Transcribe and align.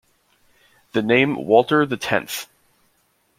The 0.93 1.03
name 1.03 1.35
Walter 1.35 1.85
the 1.85 1.95
Tenth. 1.95 2.47